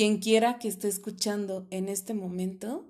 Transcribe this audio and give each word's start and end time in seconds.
quien 0.00 0.16
quiera 0.16 0.58
que 0.58 0.66
esté 0.66 0.88
escuchando 0.88 1.66
en 1.68 1.90
este 1.90 2.14
momento. 2.14 2.86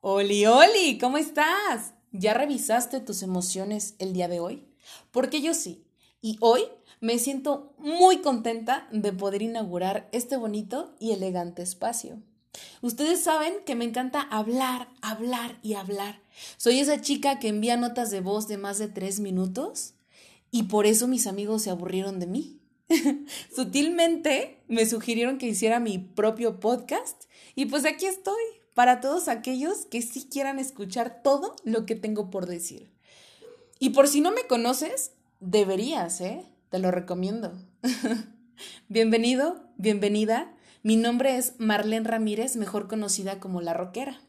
Oli, 0.00 0.46
Oli, 0.46 0.96
¿cómo 0.96 1.18
estás? 1.18 1.92
¿Ya 2.10 2.32
revisaste 2.32 3.00
tus 3.00 3.22
emociones 3.22 3.96
el 3.98 4.14
día 4.14 4.26
de 4.26 4.40
hoy? 4.40 4.64
Porque 5.10 5.42
yo 5.42 5.52
sí. 5.52 5.84
Y 6.22 6.38
hoy 6.40 6.62
me 7.02 7.18
siento 7.18 7.74
muy 7.76 8.22
contenta 8.22 8.88
de 8.90 9.12
poder 9.12 9.42
inaugurar 9.42 10.08
este 10.10 10.38
bonito 10.38 10.96
y 11.00 11.10
elegante 11.10 11.60
espacio. 11.60 12.22
Ustedes 12.80 13.22
saben 13.22 13.56
que 13.66 13.74
me 13.74 13.84
encanta 13.84 14.22
hablar, 14.22 14.88
hablar 15.02 15.58
y 15.62 15.74
hablar. 15.74 16.22
Soy 16.56 16.80
esa 16.80 17.02
chica 17.02 17.38
que 17.38 17.48
envía 17.48 17.76
notas 17.76 18.10
de 18.10 18.22
voz 18.22 18.48
de 18.48 18.56
más 18.56 18.78
de 18.78 18.88
tres 18.88 19.20
minutos 19.20 19.92
y 20.50 20.62
por 20.62 20.86
eso 20.86 21.08
mis 21.08 21.26
amigos 21.26 21.60
se 21.60 21.68
aburrieron 21.68 22.20
de 22.20 22.26
mí. 22.26 22.59
Sutilmente 23.54 24.62
me 24.68 24.86
sugirieron 24.86 25.38
que 25.38 25.46
hiciera 25.46 25.80
mi 25.80 25.98
propio 25.98 26.60
podcast 26.60 27.24
y 27.54 27.66
pues 27.66 27.84
aquí 27.84 28.06
estoy 28.06 28.42
para 28.74 29.00
todos 29.00 29.28
aquellos 29.28 29.86
que 29.86 30.02
sí 30.02 30.28
quieran 30.30 30.58
escuchar 30.58 31.22
todo 31.22 31.56
lo 31.64 31.86
que 31.86 31.94
tengo 31.94 32.30
por 32.30 32.46
decir. 32.46 32.90
Y 33.78 33.90
por 33.90 34.08
si 34.08 34.20
no 34.20 34.30
me 34.32 34.46
conoces, 34.46 35.12
deberías, 35.40 36.20
¿eh? 36.20 36.44
Te 36.68 36.78
lo 36.78 36.90
recomiendo. 36.90 37.52
Bienvenido, 38.88 39.64
bienvenida. 39.76 40.54
Mi 40.82 40.96
nombre 40.96 41.36
es 41.36 41.54
Marlene 41.58 42.08
Ramírez, 42.08 42.56
mejor 42.56 42.88
conocida 42.88 43.40
como 43.40 43.60
La 43.60 43.74
Roquera. 43.74 44.20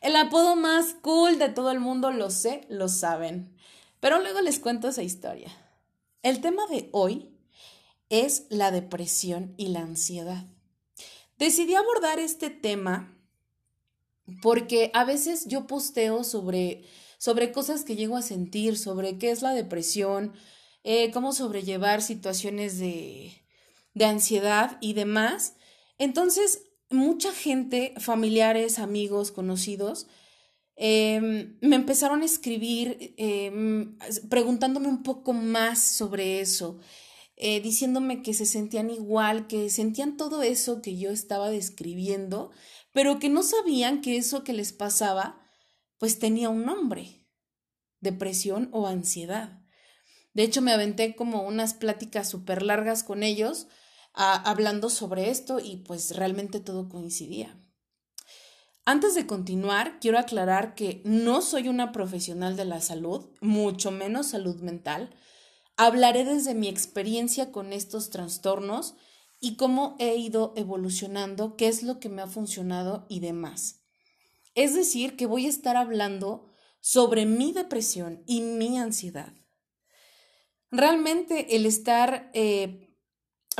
El 0.00 0.16
apodo 0.16 0.56
más 0.56 0.94
cool 1.02 1.38
de 1.38 1.48
todo 1.48 1.70
el 1.70 1.80
mundo, 1.80 2.10
lo 2.10 2.30
sé, 2.30 2.66
lo 2.68 2.88
saben. 2.88 3.54
Pero 4.00 4.20
luego 4.20 4.40
les 4.40 4.58
cuento 4.58 4.88
esa 4.88 5.02
historia. 5.02 5.50
El 6.22 6.40
tema 6.40 6.66
de 6.66 6.88
hoy 6.92 7.35
es 8.08 8.46
la 8.50 8.70
depresión 8.70 9.54
y 9.56 9.68
la 9.68 9.80
ansiedad. 9.80 10.46
Decidí 11.38 11.74
abordar 11.74 12.18
este 12.18 12.50
tema 12.50 13.12
porque 14.42 14.90
a 14.94 15.04
veces 15.04 15.46
yo 15.46 15.66
posteo 15.66 16.24
sobre, 16.24 16.84
sobre 17.18 17.52
cosas 17.52 17.84
que 17.84 17.96
llego 17.96 18.16
a 18.16 18.22
sentir, 18.22 18.78
sobre 18.78 19.18
qué 19.18 19.30
es 19.30 19.42
la 19.42 19.52
depresión, 19.52 20.32
eh, 20.84 21.10
cómo 21.12 21.32
sobrellevar 21.32 22.02
situaciones 22.02 22.78
de, 22.78 23.32
de 23.94 24.04
ansiedad 24.04 24.78
y 24.80 24.92
demás. 24.92 25.54
Entonces, 25.98 26.62
mucha 26.90 27.32
gente, 27.32 27.94
familiares, 27.98 28.78
amigos, 28.78 29.32
conocidos, 29.32 30.06
em, 30.76 31.56
me 31.60 31.76
empezaron 31.76 32.22
a 32.22 32.26
escribir 32.26 33.14
em, 33.16 33.96
preguntándome 34.28 34.88
un 34.88 35.02
poco 35.02 35.32
más 35.32 35.82
sobre 35.82 36.40
eso. 36.40 36.78
Eh, 37.36 37.60
diciéndome 37.60 38.22
que 38.22 38.32
se 38.32 38.46
sentían 38.46 38.90
igual, 38.90 39.46
que 39.46 39.68
sentían 39.68 40.16
todo 40.16 40.42
eso 40.42 40.80
que 40.80 40.96
yo 40.96 41.10
estaba 41.10 41.50
describiendo, 41.50 42.50
pero 42.92 43.18
que 43.18 43.28
no 43.28 43.42
sabían 43.42 44.00
que 44.00 44.16
eso 44.16 44.42
que 44.42 44.54
les 44.54 44.72
pasaba, 44.72 45.38
pues 45.98 46.18
tenía 46.18 46.48
un 46.48 46.64
nombre, 46.64 47.26
depresión 48.00 48.70
o 48.72 48.86
ansiedad. 48.86 49.60
De 50.32 50.44
hecho, 50.44 50.62
me 50.62 50.72
aventé 50.72 51.14
como 51.14 51.42
unas 51.42 51.74
pláticas 51.74 52.28
súper 52.28 52.62
largas 52.62 53.02
con 53.02 53.22
ellos, 53.22 53.68
hablando 54.14 54.88
sobre 54.88 55.28
esto 55.28 55.60
y 55.60 55.76
pues 55.76 56.16
realmente 56.16 56.58
todo 56.58 56.88
coincidía. 56.88 57.62
Antes 58.86 59.14
de 59.14 59.26
continuar, 59.26 59.98
quiero 60.00 60.18
aclarar 60.18 60.74
que 60.74 61.02
no 61.04 61.42
soy 61.42 61.68
una 61.68 61.92
profesional 61.92 62.56
de 62.56 62.64
la 62.64 62.80
salud, 62.80 63.26
mucho 63.40 63.90
menos 63.90 64.28
salud 64.28 64.60
mental, 64.62 65.14
Hablaré 65.76 66.24
desde 66.24 66.54
mi 66.54 66.68
experiencia 66.68 67.52
con 67.52 67.72
estos 67.72 68.10
trastornos 68.10 68.94
y 69.40 69.56
cómo 69.56 69.96
he 69.98 70.16
ido 70.16 70.54
evolucionando, 70.56 71.56
qué 71.56 71.68
es 71.68 71.82
lo 71.82 72.00
que 72.00 72.08
me 72.08 72.22
ha 72.22 72.26
funcionado 72.26 73.06
y 73.08 73.20
demás. 73.20 73.82
Es 74.54 74.74
decir, 74.74 75.16
que 75.16 75.26
voy 75.26 75.46
a 75.46 75.50
estar 75.50 75.76
hablando 75.76 76.50
sobre 76.80 77.26
mi 77.26 77.52
depresión 77.52 78.22
y 78.26 78.40
mi 78.40 78.78
ansiedad. 78.78 79.34
Realmente 80.70 81.56
el 81.56 81.66
estar 81.66 82.30
eh, 82.32 82.96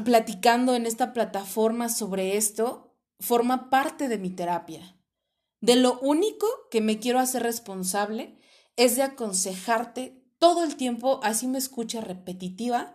platicando 0.04 0.74
en 0.74 0.86
esta 0.86 1.12
plataforma 1.12 1.88
sobre 1.88 2.36
esto 2.36 2.94
forma 3.20 3.68
parte 3.68 4.08
de 4.08 4.18
mi 4.18 4.30
terapia. 4.30 4.96
De 5.60 5.76
lo 5.76 5.98
único 6.00 6.46
que 6.70 6.80
me 6.80 6.98
quiero 6.98 7.18
hacer 7.18 7.42
responsable 7.42 8.38
es 8.76 8.96
de 8.96 9.02
aconsejarte 9.02 10.25
todo 10.46 10.62
el 10.62 10.76
tiempo, 10.76 11.18
así 11.24 11.48
me 11.48 11.58
escucha 11.58 12.00
repetitiva, 12.00 12.94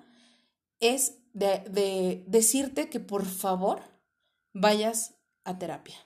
es 0.80 1.18
de, 1.34 2.24
decirte 2.26 2.90
que 2.90 3.02
por 3.02 3.26
favor 3.26 3.84
vayas 4.54 5.16
a 5.44 5.60
terapia. 5.60 5.98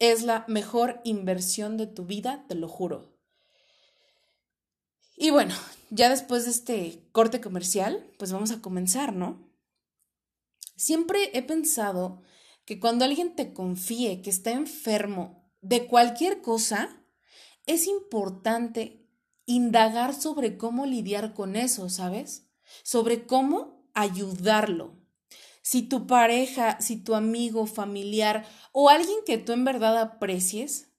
Es 0.00 0.24
la 0.24 0.44
mejor 0.48 1.02
inversión 1.04 1.76
de 1.76 1.86
tu 1.86 2.04
vida, 2.04 2.46
te 2.48 2.56
lo 2.56 2.66
juro. 2.66 3.16
Y 5.16 5.30
bueno, 5.30 5.54
ya 5.90 6.10
después 6.10 6.46
de 6.46 6.50
este 6.50 7.08
corte 7.12 7.40
comercial, 7.40 8.10
pues 8.18 8.32
vamos 8.32 8.50
a 8.50 8.60
comenzar, 8.60 9.14
¿no? 9.14 9.48
Siempre 10.74 11.30
he 11.32 11.44
pensado 11.44 12.22
que 12.64 12.80
cuando 12.80 13.04
alguien 13.04 13.36
te 13.36 13.52
confíe 13.52 14.20
que 14.20 14.30
está 14.30 14.50
enfermo 14.50 15.48
de 15.60 15.86
cualquier 15.86 16.42
cosa, 16.42 17.06
es 17.66 17.86
importante 17.86 19.00
indagar 19.50 20.14
sobre 20.14 20.56
cómo 20.56 20.86
lidiar 20.86 21.34
con 21.34 21.56
eso, 21.56 21.88
¿sabes? 21.88 22.48
Sobre 22.84 23.26
cómo 23.26 23.90
ayudarlo. 23.94 24.96
Si 25.62 25.82
tu 25.82 26.06
pareja, 26.06 26.80
si 26.80 26.96
tu 26.96 27.16
amigo, 27.16 27.66
familiar 27.66 28.46
o 28.72 28.88
alguien 28.88 29.18
que 29.26 29.38
tú 29.38 29.52
en 29.52 29.64
verdad 29.64 29.98
aprecies, 29.98 30.92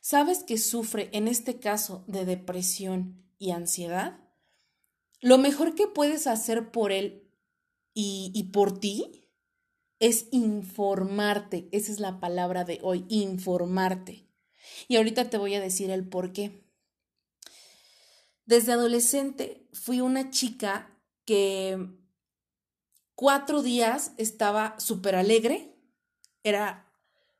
sabes 0.00 0.42
que 0.42 0.56
sufre 0.56 1.10
en 1.12 1.28
este 1.28 1.60
caso 1.60 2.04
de 2.06 2.24
depresión 2.24 3.30
y 3.38 3.50
ansiedad, 3.50 4.18
lo 5.20 5.36
mejor 5.36 5.74
que 5.74 5.86
puedes 5.86 6.26
hacer 6.26 6.70
por 6.70 6.92
él 6.92 7.30
y, 7.92 8.32
y 8.34 8.44
por 8.44 8.80
ti 8.80 9.28
es 9.98 10.28
informarte. 10.30 11.68
Esa 11.72 11.92
es 11.92 12.00
la 12.00 12.20
palabra 12.20 12.64
de 12.64 12.78
hoy, 12.82 13.04
informarte. 13.08 14.28
Y 14.88 14.96
ahorita 14.96 15.28
te 15.28 15.36
voy 15.36 15.54
a 15.56 15.60
decir 15.60 15.90
el 15.90 16.08
por 16.08 16.32
qué. 16.32 16.67
Desde 18.48 18.72
adolescente 18.72 19.68
fui 19.74 20.00
una 20.00 20.30
chica 20.30 20.98
que 21.26 21.86
cuatro 23.14 23.60
días 23.60 24.14
estaba 24.16 24.80
súper 24.80 25.16
alegre, 25.16 25.76
era 26.42 26.90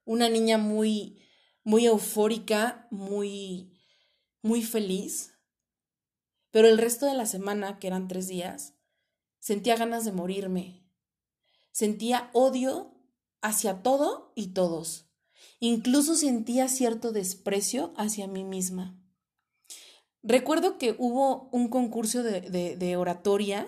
una 0.04 0.28
niña 0.28 0.58
muy, 0.58 1.18
muy 1.64 1.86
eufórica, 1.86 2.86
muy, 2.90 3.72
muy 4.42 4.62
feliz, 4.62 5.32
pero 6.50 6.68
el 6.68 6.76
resto 6.76 7.06
de 7.06 7.14
la 7.14 7.24
semana, 7.24 7.78
que 7.78 7.86
eran 7.86 8.06
tres 8.06 8.28
días, 8.28 8.74
sentía 9.38 9.76
ganas 9.76 10.04
de 10.04 10.12
morirme, 10.12 10.92
sentía 11.72 12.28
odio 12.34 12.94
hacia 13.40 13.82
todo 13.82 14.34
y 14.36 14.48
todos, 14.48 15.06
incluso 15.58 16.14
sentía 16.14 16.68
cierto 16.68 17.12
desprecio 17.12 17.94
hacia 17.96 18.26
mí 18.26 18.44
misma. 18.44 18.97
Recuerdo 20.28 20.76
que 20.76 20.94
hubo 20.98 21.48
un 21.52 21.68
concurso 21.68 22.22
de, 22.22 22.96
oratoria. 22.98 23.66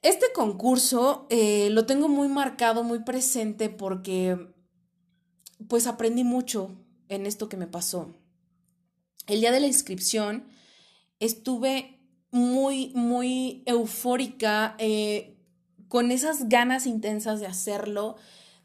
Este 0.00 0.26
concurso 0.32 1.26
eh, 1.28 1.70
lo 1.70 1.86
tengo 1.86 2.06
muy 2.06 2.28
marcado, 2.28 2.84
muy 2.84 3.00
presente 3.00 3.68
porque 3.68 4.54
pues 5.66 5.88
aprendí 5.88 6.22
mucho 6.22 6.70
en 7.08 7.26
esto 7.26 7.48
que 7.48 7.56
me 7.56 7.66
pasó. 7.66 8.14
El 9.26 9.40
día 9.40 9.50
de 9.50 9.58
la 9.58 9.66
inscripción 9.66 10.46
estuve 11.18 11.98
muy, 12.30 12.92
muy 12.94 13.64
eufórica, 13.66 14.76
eh, 14.78 15.36
con 15.88 16.12
esas 16.12 16.48
ganas 16.48 16.86
intensas 16.86 17.40
de 17.40 17.48
hacerlo, 17.48 18.14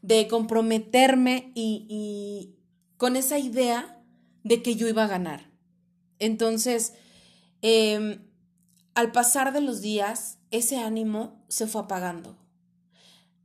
de 0.03 0.27
comprometerme 0.27 1.51
y 1.55 2.53
con 2.97 3.15
esa 3.15 3.39
idea 3.39 3.99
de 4.43 4.61
que 4.61 4.75
yo 4.75 4.87
iba 4.87 5.05
a 5.05 5.07
ganar. 5.07 5.52
Entonces, 6.23 6.93
em, 7.61 8.21
al 8.95 9.11
pasar 9.11 9.51
de 9.51 9.59
los 9.59 9.81
días, 9.81 10.37
ese 10.51 10.77
ánimo 10.77 11.43
se 11.49 11.67
fue 11.67 11.81
apagando. 11.81 12.37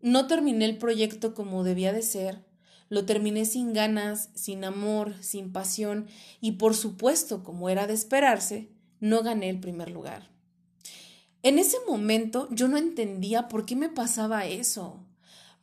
No 0.01 0.29
terminé 0.29 0.65
el 0.65 0.79
proyecto 0.79 1.35
como 1.35 1.65
debía 1.65 1.93
de 1.93 2.03
ser, 2.03 2.45
lo 2.89 3.05
terminé 3.05 3.47
sin 3.47 3.73
ganas, 3.73 4.31
sin 4.35 4.63
amor, 4.63 5.17
sin 5.21 5.53
pasión 5.53 6.07
y 6.41 6.53
por 6.53 6.77
supuesto, 6.77 7.43
como 7.43 7.69
era 7.69 7.89
de 7.89 7.95
esperarse, 7.95 8.69
no 9.01 9.25
gané 9.25 9.49
el 9.49 9.59
primer 9.59 9.91
lugar. 9.91 10.31
En 11.43 11.59
ese 11.59 11.79
momento 11.89 12.47
yo 12.53 12.69
no 12.69 12.77
entendía 12.77 13.49
por 13.49 13.67
qué 13.67 13.75
me 13.75 13.89
pasaba 13.89 14.47
eso, 14.47 15.05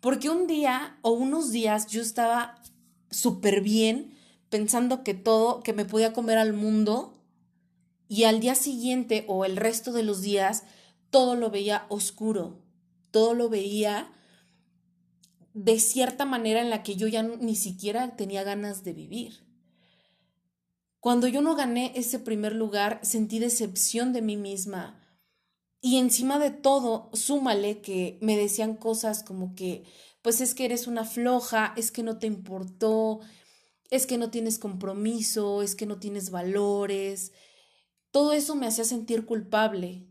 porque 0.01 0.29
un 0.29 0.47
día 0.47 0.99
o 1.01 1.11
unos 1.11 1.53
días 1.53 1.87
yo 1.87 2.01
estaba 2.01 2.61
súper 3.09 3.61
bien, 3.61 4.14
pensando 4.49 5.03
que 5.03 5.13
todo, 5.13 5.61
que 5.61 5.73
me 5.73 5.85
podía 5.85 6.13
comer 6.13 6.37
al 6.37 6.53
mundo, 6.53 7.15
y 8.07 8.25
al 8.25 8.39
día 8.39 8.55
siguiente 8.55 9.25
o 9.27 9.45
el 9.45 9.57
resto 9.57 9.91
de 9.91 10.03
los 10.03 10.21
días, 10.21 10.63
todo 11.09 11.35
lo 11.35 11.49
veía 11.49 11.85
oscuro, 11.89 12.61
todo 13.11 13.33
lo 13.33 13.49
veía 13.49 14.11
de 15.53 15.79
cierta 15.79 16.25
manera 16.25 16.61
en 16.61 16.69
la 16.69 16.83
que 16.83 16.95
yo 16.95 17.07
ya 17.07 17.23
ni 17.23 17.55
siquiera 17.55 18.15
tenía 18.15 18.43
ganas 18.43 18.83
de 18.83 18.93
vivir. 18.93 19.45
Cuando 20.99 21.27
yo 21.27 21.41
no 21.41 21.55
gané 21.55 21.93
ese 21.95 22.19
primer 22.19 22.53
lugar, 22.53 22.99
sentí 23.03 23.39
decepción 23.39 24.11
de 24.11 24.21
mí 24.21 24.37
misma. 24.37 25.01
Y 25.79 25.97
encima 25.97 26.39
de 26.39 26.49
todo, 26.51 27.09
súmale 27.13 27.79
que 27.79 28.17
me 28.21 28.35
decían 28.35 28.75
cosas 28.75 29.23
como 29.23 29.55
que, 29.55 29.85
pues 30.21 30.41
es 30.41 30.55
que 30.55 30.65
eres 30.65 30.87
una 30.87 31.05
floja, 31.05 31.73
es 31.77 31.91
que 31.91 32.01
no 32.03 32.17
te 32.17 32.27
importó, 32.27 33.21
es 33.95 34.05
que 34.05 34.17
no 34.17 34.29
tienes 34.29 34.59
compromiso, 34.59 35.61
es 35.61 35.75
que 35.75 35.85
no 35.85 35.99
tienes 35.99 36.29
valores. 36.29 37.31
Todo 38.11 38.33
eso 38.33 38.55
me 38.55 38.67
hacía 38.67 38.85
sentir 38.85 39.25
culpable 39.25 40.07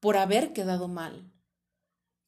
por 0.00 0.16
haber 0.16 0.52
quedado 0.52 0.88
mal. 0.88 1.32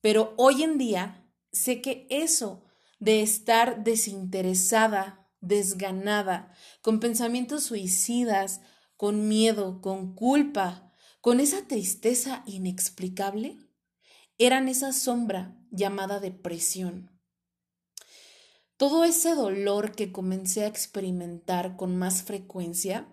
Pero 0.00 0.34
hoy 0.36 0.62
en 0.62 0.78
día 0.78 1.30
sé 1.52 1.80
que 1.80 2.06
eso 2.10 2.64
de 2.98 3.22
estar 3.22 3.84
desinteresada, 3.84 5.28
desganada, 5.40 6.52
con 6.80 7.00
pensamientos 7.00 7.64
suicidas, 7.64 8.60
con 8.96 9.28
miedo, 9.28 9.80
con 9.80 10.14
culpa, 10.14 10.92
con 11.20 11.40
esa 11.40 11.66
tristeza 11.66 12.42
inexplicable, 12.46 13.58
eran 14.38 14.68
esa 14.68 14.92
sombra 14.92 15.58
llamada 15.70 16.20
depresión. 16.20 17.15
Todo 18.76 19.04
ese 19.04 19.34
dolor 19.34 19.94
que 19.94 20.12
comencé 20.12 20.64
a 20.64 20.68
experimentar 20.68 21.76
con 21.76 21.96
más 21.96 22.22
frecuencia, 22.22 23.12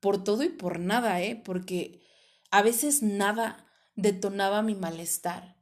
por 0.00 0.22
todo 0.22 0.42
y 0.42 0.48
por 0.48 0.80
nada, 0.80 1.20
¿eh? 1.22 1.40
porque 1.44 2.02
a 2.50 2.62
veces 2.62 3.02
nada 3.02 3.66
detonaba 3.96 4.62
mi 4.62 4.74
malestar 4.74 5.54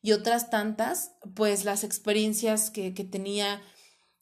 y 0.00 0.12
otras 0.12 0.50
tantas, 0.50 1.16
pues 1.34 1.64
las 1.64 1.84
experiencias 1.84 2.70
que, 2.70 2.90
tenía 2.92 3.60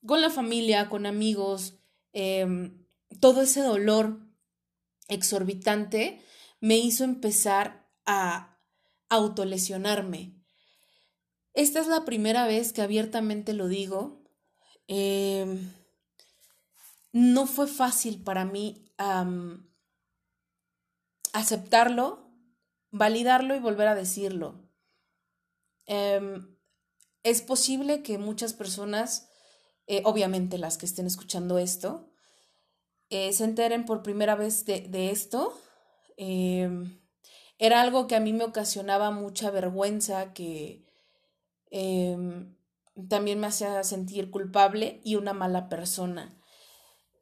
con 0.05 0.21
la 0.21 0.31
familia, 0.31 0.89
con 0.89 1.07
amigos, 1.07 1.79
em, 2.13 2.87
todo 3.21 3.43
ese 3.43 3.61
dolor 3.61 4.21
exorbitante 5.09 6.23
me 6.61 6.77
hizo 6.79 7.05
empezar 7.05 7.89
a 8.07 8.59
autolesionarme. 9.09 10.43
Esta 11.53 11.81
es 11.81 11.87
la 11.87 12.05
primera 12.05 12.47
vez 12.47 12.73
que 12.73 12.83
abiertamente 12.83 13.53
lo 13.53 13.69
digo. 13.69 14.26
Em, 14.89 15.73
no 17.13 17.47
fue 17.47 17.67
fácil 17.67 18.23
para 18.23 18.45
mí 18.45 18.85
aceptarlo, 21.33 22.31
validarlo 22.91 23.55
y 23.55 23.61
volver 23.61 23.89
a 23.89 23.95
decirlo. 23.95 24.69
Em, 25.87 26.57
es 27.23 27.43
posible 27.43 28.03
que 28.03 28.19
muchas 28.19 28.53
personas, 28.53 29.29
eh, 29.87 30.03
obviamente 30.05 30.59
las 30.59 30.79
que 30.79 30.87
estén 30.87 31.07
escuchando 31.07 31.59
esto, 31.59 32.13
eh, 33.11 33.33
se 33.33 33.45
enteren 33.45 33.85
por 33.85 34.03
primera 34.03 34.35
vez 34.35 34.65
de, 34.65 35.11
esto. 35.11 35.59
Em, 36.17 37.01
era 37.59 37.81
algo 37.81 38.07
que 38.07 38.17
a 38.17 38.21
mí 38.21 38.33
me 38.33 38.45
ocasionaba 38.45 39.11
mucha 39.11 39.51
vergüenza, 39.51 40.33
que 40.33 40.85
también 43.09 43.41
me 43.41 43.49
hacía 43.49 43.83
sentir 43.85 44.31
culpable 44.31 45.01
y 45.05 45.17
una 45.17 45.33
mala 45.33 45.69
persona. 45.69 46.39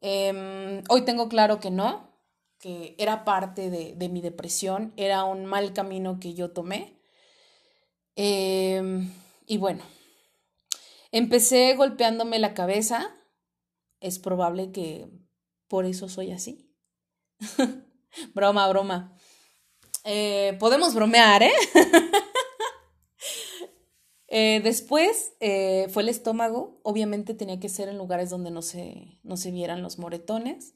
hoy 0.01 1.01
tengo 1.05 1.29
claro 1.29 1.59
que 1.59 1.71
no, 1.71 2.19
que 2.59 2.95
era 2.97 3.25
parte 3.25 3.69
de 3.69 4.09
mi 4.09 4.21
depresión, 4.21 4.93
era 4.97 5.23
un 5.23 5.45
mal 5.45 5.73
camino 5.73 6.19
que 6.19 6.33
yo 6.33 6.51
tomé 6.51 6.95
Em, 8.15 9.11
y 9.45 9.57
bueno, 9.57 9.83
empecé 11.11 11.75
golpeándome 11.75 12.39
la 12.39 12.53
cabeza. 12.53 13.13
Es 13.99 14.19
probable 14.19 14.71
que 14.71 15.07
por 15.67 15.85
eso 15.85 16.09
soy 16.09 16.31
así. 16.31 16.71
broma, 18.33 18.67
broma. 18.69 19.17
Eh, 20.03 20.55
podemos 20.59 20.93
bromear, 20.93 21.43
¿eh? 21.43 21.53
eh 24.37 24.59
después 24.61 25.31
eh, 25.39 25.87
fue 25.91 26.03
el 26.03 26.09
estómago. 26.09 26.81
Obviamente 26.83 27.33
tenía 27.33 27.57
que 27.57 27.69
ser 27.69 27.87
en 27.87 27.97
lugares 27.97 28.29
donde 28.29 28.51
no 28.51 28.61
se, 28.61 29.17
no 29.23 29.37
se 29.37 29.51
vieran 29.51 29.81
los 29.81 29.97
moretones. 29.97 30.75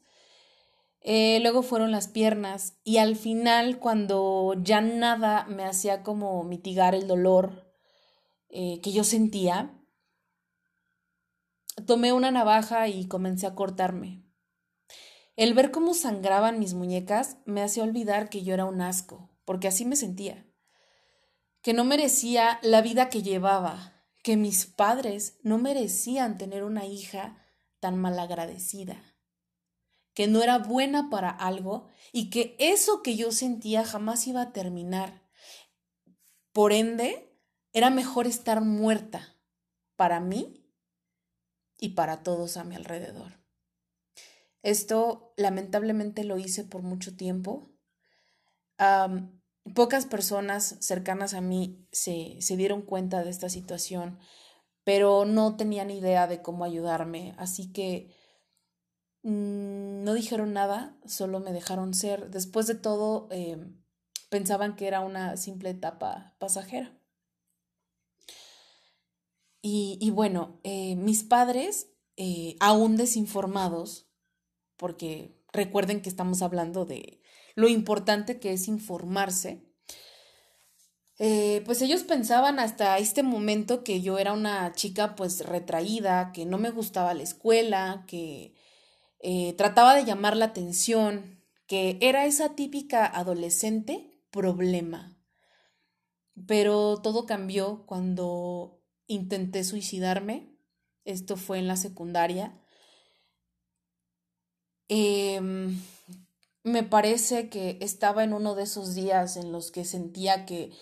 Eh, 1.02 1.40
luego 1.42 1.62
fueron 1.62 1.90
las 1.90 2.08
piernas 2.08 2.78
y 2.84 2.96
al 2.96 3.16
final 3.16 3.78
cuando 3.78 4.54
ya 4.62 4.80
nada 4.80 5.44
me 5.44 5.64
hacía 5.64 6.02
como 6.02 6.42
mitigar 6.44 6.94
el 6.94 7.06
dolor 7.06 7.68
que 8.48 8.90
yo 8.92 9.04
sentía, 9.04 9.80
tomé 11.86 12.12
una 12.12 12.30
navaja 12.30 12.88
y 12.88 13.06
comencé 13.06 13.46
a 13.46 13.54
cortarme. 13.54 14.24
El 15.36 15.54
ver 15.54 15.70
cómo 15.70 15.94
sangraban 15.94 16.58
mis 16.58 16.74
muñecas 16.74 17.36
me 17.44 17.62
hacía 17.62 17.84
olvidar 17.84 18.28
que 18.28 18.42
yo 18.42 18.54
era 18.54 18.64
un 18.64 18.80
asco, 18.80 19.30
porque 19.44 19.68
así 19.68 19.84
me 19.84 19.96
sentía, 19.96 20.49
que 21.62 21.72
no 21.72 21.84
merecía 21.84 22.58
la 22.62 22.82
vida 22.82 23.08
que 23.08 23.22
llevaba, 23.22 24.04
que 24.22 24.36
mis 24.36 24.66
padres 24.66 25.38
no 25.42 25.58
merecían 25.58 26.38
tener 26.38 26.64
una 26.64 26.86
hija 26.86 27.44
tan 27.80 27.98
malagradecida 27.98 29.10
que 30.14 30.26
no 30.26 30.42
era 30.42 30.58
buena 30.58 31.08
para 31.08 31.30
algo 31.30 31.88
y 32.12 32.30
que 32.30 32.56
eso 32.58 33.02
que 33.02 33.16
yo 33.16 33.32
sentía 33.32 33.84
jamás 33.84 34.26
iba 34.26 34.42
a 34.42 34.52
terminar. 34.52 35.22
Por 36.52 36.72
ende, 36.72 37.38
era 37.72 37.90
mejor 37.90 38.26
estar 38.26 38.60
muerta 38.60 39.36
para 39.96 40.20
mí 40.20 40.70
y 41.78 41.90
para 41.90 42.22
todos 42.22 42.56
a 42.56 42.64
mi 42.64 42.74
alrededor. 42.74 43.40
Esto 44.62 45.32
lamentablemente 45.36 46.24
lo 46.24 46.36
hice 46.36 46.64
por 46.64 46.82
mucho 46.82 47.16
tiempo. 47.16 47.72
Pocas 49.74 50.06
personas 50.06 50.76
cercanas 50.80 51.34
a 51.34 51.40
mí 51.40 51.86
se, 51.92 52.36
se 52.40 52.56
dieron 52.56 52.82
cuenta 52.82 53.22
de 53.24 53.30
esta 53.30 53.48
situación, 53.48 54.18
pero 54.84 55.24
no 55.24 55.56
tenían 55.56 55.90
idea 55.90 56.26
de 56.26 56.42
cómo 56.42 56.64
ayudarme. 56.64 57.34
Así 57.38 57.72
que 57.72 58.14
Mm, 59.22 60.02
no 60.04 60.14
dijeron 60.14 60.52
nada, 60.52 60.96
solo 61.06 61.40
me 61.40 61.52
dejaron 61.52 61.94
ser. 61.94 62.30
Después 62.30 62.66
de 62.66 62.74
todo, 62.74 63.28
eh, 63.30 63.58
pensaban 64.30 64.76
que 64.76 64.86
era 64.88 65.00
una 65.00 65.36
simple 65.36 65.70
etapa 65.70 66.34
pasajera. 66.38 66.96
Y, 69.62 70.10
bueno, 70.10 70.58
eh, 70.64 70.96
mis 70.96 71.22
padres, 71.22 71.92
eh, 72.16 72.56
aún 72.60 72.96
desinformados, 72.96 74.08
porque 74.78 75.38
recuerden 75.52 76.00
que 76.00 76.08
estamos 76.08 76.40
hablando 76.40 76.86
de 76.86 77.20
lo 77.54 77.68
importante 77.68 78.40
que 78.40 78.52
es 78.52 78.68
informarse, 78.68 79.62
pues 81.66 81.82
ellos 81.82 82.02
pensaban 82.02 82.58
hasta 82.58 82.96
este 82.96 83.22
momento 83.22 83.84
que 83.84 84.00
yo 84.00 84.18
era 84.18 84.32
una 84.32 84.72
chica 84.72 85.14
pues 85.16 85.44
retraída, 85.44 86.32
que 86.32 86.46
no 86.46 86.56
me 86.56 86.70
gustaba 86.70 87.12
la 87.12 87.22
escuela, 87.22 88.04
que 88.06 88.54
eh, 89.20 89.52
trataba 89.54 89.94
de 89.94 90.04
llamar 90.04 90.36
la 90.36 90.46
atención, 90.46 91.44
que 91.66 91.98
era 92.00 92.24
esa 92.24 92.54
típica 92.54 93.04
adolescente 93.06 94.18
problema. 94.30 95.16
Pero 96.46 96.96
todo 97.02 97.26
cambió 97.26 97.84
cuando 97.86 98.82
intenté 99.06 99.62
suicidarme. 99.62 100.56
Esto 101.04 101.36
fue 101.36 101.58
en 101.58 101.68
la 101.68 101.76
secundaria. 101.76 102.58
Em, 104.88 105.78
me 106.62 106.82
parece 106.82 107.48
que 107.48 107.78
estaba 107.80 108.24
en 108.24 108.32
uno 108.32 108.54
de 108.54 108.64
esos 108.64 108.94
días 108.94 109.36
en 109.36 109.52
los 109.52 109.70
que 109.70 109.84
sentía 109.84 110.46
que 110.46 110.72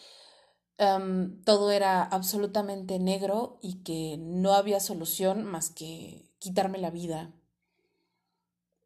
em, 0.78 1.42
todo 1.44 1.70
era 1.70 2.02
absolutamente 2.02 2.98
negro 2.98 3.58
y 3.62 3.82
que 3.82 4.16
no 4.18 4.54
había 4.54 4.80
solución 4.80 5.44
más 5.44 5.70
que 5.70 6.30
quitarme 6.38 6.78
la 6.78 6.90
vida. 6.90 7.32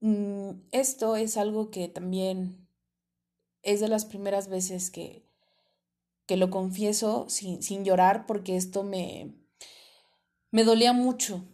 Mm, 0.01 0.63
esto 0.73 1.17
es 1.17 1.37
algo 1.37 1.71
que 1.71 1.89
también 1.89 2.69
es 3.63 3.81
de 3.81 3.89
las 3.89 4.05
primeras 4.05 4.49
veces 4.49 4.91
que, 4.91 5.25
que 6.27 6.37
lo 6.37 6.51
confieso 6.51 7.27
sin, 7.29 7.63
sin 7.63 7.85
llorar 7.85 8.27
porque 8.27 8.57
esto 8.57 8.83
me, 8.83 9.35
me 10.51 10.65
dolía 10.65 10.93
mucho. 10.93 11.45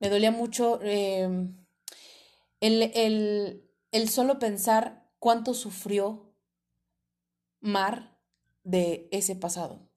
Me 0.00 0.10
dolía 0.10 0.30
mucho 0.30 0.80
em, 0.82 1.64
el, 2.60 2.82
el, 2.94 3.63
el 3.94 4.08
solo 4.08 4.40
pensar 4.40 5.08
cuánto 5.20 5.54
sufrió 5.54 6.34
Mar 7.60 8.18
de 8.64 9.08
ese 9.12 9.36
pasado. 9.36 9.88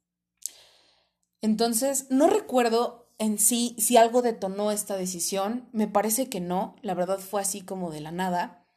Entonces, 1.42 2.06
no 2.12 2.30
recuerdo 2.30 3.12
en 3.18 3.40
sí, 3.40 3.76
si 3.80 3.98
algo 3.98 4.22
detonó 4.22 4.72
esta 4.72 4.96
decisión, 4.96 5.68
me 5.74 5.88
parece 5.88 6.30
que 6.30 6.40
no, 6.40 6.76
la 6.84 6.94
verdad 6.94 7.18
fue 7.18 7.42
así 7.42 7.62
como 7.62 7.90
de 7.90 8.02
la 8.02 8.12
nada. 8.12 8.68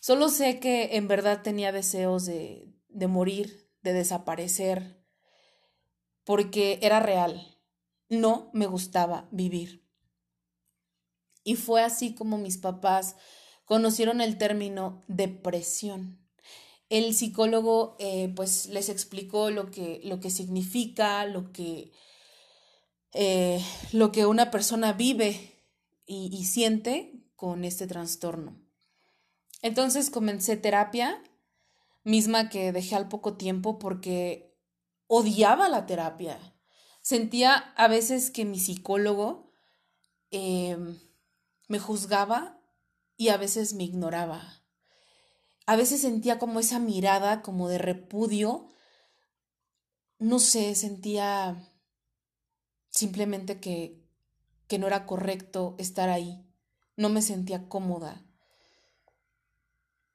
Solo 0.00 0.28
sé 0.28 0.60
que 0.60 0.96
en 0.96 1.08
verdad 1.08 1.40
tenía 1.40 1.72
deseos 1.72 2.26
de, 2.26 2.76
de 2.88 3.06
morir, 3.06 3.72
de 3.80 3.94
desaparecer, 3.94 5.02
porque 6.24 6.78
era 6.82 7.00
real. 7.00 7.58
no 8.10 8.50
me 8.52 8.66
gustaba 8.66 9.28
vivir. 9.30 9.88
Y 11.42 11.56
fue 11.56 11.82
así 11.82 12.14
como 12.14 12.36
mis 12.36 12.58
papás 12.58 13.16
conocieron 13.72 14.20
el 14.20 14.36
término 14.36 15.02
depresión. 15.08 16.18
El 16.90 17.14
psicólogo 17.14 17.96
eh, 17.98 18.30
pues 18.36 18.66
les 18.66 18.90
explicó 18.90 19.50
lo 19.50 19.70
que, 19.70 20.02
lo 20.04 20.20
que 20.20 20.28
significa, 20.28 21.24
lo 21.24 21.54
que, 21.54 21.90
eh, 23.14 23.64
lo 23.92 24.12
que 24.12 24.26
una 24.26 24.50
persona 24.50 24.92
vive 24.92 25.58
y, 26.04 26.44
siente 26.44 27.24
con 27.34 27.64
este 27.64 27.86
trastorno. 27.86 28.60
Entonces 29.62 30.10
comencé 30.10 30.58
terapia, 30.58 31.22
misma 32.04 32.50
que 32.50 32.72
dejé 32.72 32.94
al 32.94 33.08
poco 33.08 33.38
tiempo 33.38 33.78
porque 33.78 34.54
odiaba 35.06 35.70
la 35.70 35.86
terapia. 35.86 36.38
Sentía 37.00 37.54
a 37.54 37.88
veces 37.88 38.30
que 38.30 38.44
mi 38.44 38.58
psicólogo 38.58 39.50
em, 40.30 40.98
me 41.68 41.78
juzgaba 41.78 42.61
y 43.22 43.28
a 43.28 43.36
veces 43.36 43.74
me 43.74 43.84
ignoraba. 43.84 44.64
A 45.64 45.76
veces 45.76 46.00
sentía 46.00 46.40
como 46.40 46.58
esa 46.58 46.80
mirada 46.80 47.40
como 47.40 47.68
de 47.68 47.78
repudio. 47.78 48.66
No 50.18 50.40
sé, 50.40 50.74
sentía 50.74 51.72
simplemente 52.90 53.60
que, 53.60 54.04
que 54.66 54.80
no 54.80 54.88
era 54.88 55.06
correcto 55.06 55.76
estar 55.78 56.08
ahí. 56.08 56.44
No 56.96 57.10
me 57.10 57.22
sentía 57.22 57.68
cómoda. 57.68 58.26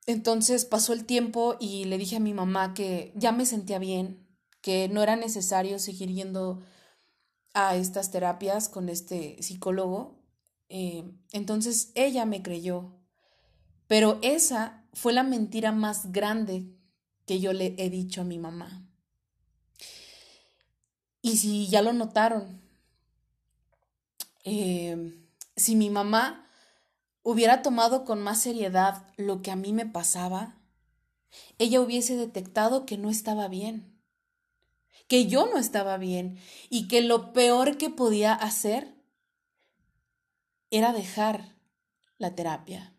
Entonces 0.06 0.66
pasó 0.66 0.92
el 0.92 1.06
tiempo 1.06 1.56
y 1.62 1.86
le 1.86 1.98
dije 1.98 2.18
a 2.18 2.20
mi 2.20 2.34
mamá 2.34 2.74
que 2.74 3.14
ya 3.16 3.32
me 3.32 3.46
sentía 3.46 3.80
bien, 3.80 4.28
que 4.60 4.90
no 4.90 5.02
era 5.02 5.16
necesario 5.16 5.80
seguir 5.80 6.12
yendo 6.12 6.62
a 7.54 7.78
estas 7.78 8.12
terapias 8.12 8.68
con 8.68 8.90
este 8.90 9.42
psicólogo. 9.42 10.20
Eh, 10.68 11.10
entonces 11.32 11.94
ella 11.96 12.26
me 12.26 12.44
creyó, 12.44 12.97
pero 13.88 14.20
esa 14.22 14.84
fue 14.94 15.14
la 15.14 15.24
mentira 15.24 15.72
más 15.72 16.12
grande 16.12 16.66
que 17.26 17.40
yo 17.40 17.54
le 17.54 17.76
he 17.78 17.90
dicho 17.90 18.22
a 18.22 18.26
mi 18.26 18.38
mamá. 18.38 18.86
Y 21.22 21.38
si 21.38 21.68
ya 21.68 21.82
lo 21.82 21.94
notaron, 21.94 22.62
eh, 24.44 25.14
si 25.56 25.76
mi 25.76 25.90
mamá 25.90 26.48
hubiera 27.22 27.62
tomado 27.62 28.06
con 28.06 28.22
más 28.22 28.42
seriedad 28.42 29.06
lo 29.18 29.42
que 29.42 29.52
a 29.52 29.58
mí 29.58 29.74
me 29.74 29.86
pasaba, 29.86 30.56
ella 31.58 31.82
hubiese 31.82 32.16
detectado 32.16 32.86
que 32.86 32.98
no 32.98 33.10
estaba 33.10 33.48
bien, 33.50 34.00
que 35.08 35.28
yo 35.28 35.48
no 35.48 35.58
estaba 35.58 35.98
bien 35.98 36.40
y 36.70 36.88
que 36.88 37.02
lo 37.02 37.34
peor 37.34 37.78
que 37.78 37.90
podía 37.90 38.34
hacer 38.34 38.96
era 40.72 40.94
dejar 40.94 41.56
la 42.18 42.36
terapia. 42.36 42.97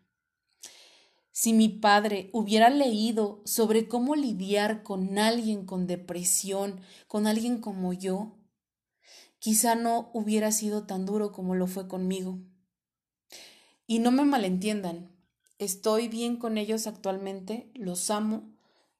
Si 1.41 1.53
mi 1.53 1.69
padre 1.69 2.29
hubiera 2.33 2.69
leído 2.69 3.41
sobre 3.45 3.87
cómo 3.87 4.13
lidiar 4.13 4.83
con 4.83 5.17
alguien 5.17 5.65
con 5.65 5.87
depresión, 5.87 6.81
con 7.07 7.27
alguien 7.27 7.61
como 7.61 7.93
yo, 7.93 8.35
quizá 9.39 9.75
no 9.75 10.11
hubiera 10.13 10.51
sido 10.51 10.85
tan 10.85 11.05
duro 11.05 11.31
como 11.31 11.55
lo 11.55 11.65
fue 11.65 11.87
conmigo. 11.87 12.39
Y 13.87 13.99
no 13.99 14.11
me 14.11 14.25
malentiendan, 14.25 15.15
estoy 15.59 16.09
bien 16.09 16.35
con 16.35 16.57
ellos 16.57 16.87
actualmente, 16.87 17.71
los 17.73 18.09
amo, 18.09 18.51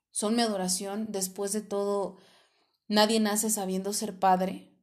son 0.10 0.38
mi 0.38 0.42
adoración, 0.42 1.08
después 1.10 1.52
de 1.52 1.60
todo, 1.60 2.20
nadie 2.88 3.20
nace 3.20 3.50
sabiendo 3.50 3.92
ser 3.92 4.18
padre, 4.18 4.74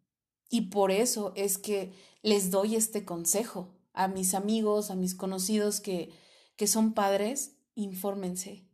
y 0.50 0.68
por 0.68 0.90
eso 0.90 1.32
es 1.36 1.56
que 1.56 1.94
les 2.20 2.50
doy 2.50 2.76
este 2.76 3.06
consejo 3.06 3.74
a 3.94 4.08
mis 4.08 4.34
amigos, 4.34 4.90
a 4.90 4.94
mis 4.94 5.14
conocidos 5.14 5.80
que, 5.80 6.25
que 6.56 6.66
son 6.66 6.92
padres, 6.92 7.52
infórmense 7.74 8.66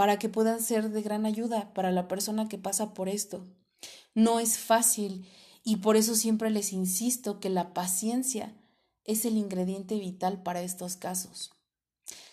para 0.00 0.18
que 0.18 0.30
puedan 0.30 0.62
ser 0.62 0.88
de 0.88 1.02
gran 1.02 1.26
ayuda 1.26 1.74
para 1.74 1.90
la 1.90 2.08
persona 2.08 2.48
que 2.48 2.56
pasa 2.56 2.94
por 2.94 3.10
esto. 3.10 3.46
No 4.14 4.40
es 4.40 4.56
fácil 4.58 5.28
y 5.62 5.76
por 5.76 5.94
eso 5.96 6.14
siempre 6.14 6.48
les 6.48 6.72
insisto 6.72 7.38
que 7.38 7.50
la 7.50 7.74
paciencia 7.74 8.56
es 9.04 9.26
el 9.26 9.36
ingrediente 9.36 9.98
vital 9.98 10.42
para 10.42 10.62
estos 10.62 10.96
casos. 10.96 11.52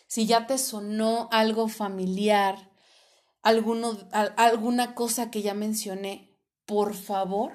Si 0.08 0.26
ya 0.26 0.48
te 0.48 0.58
sonó 0.58 1.28
algo 1.30 1.68
familiar, 1.68 2.72
alguna 3.42 4.96
cosa 4.96 5.30
que 5.30 5.42
ya 5.42 5.54
mencioné, 5.54 6.40
por 6.66 6.94
favor, 6.94 7.52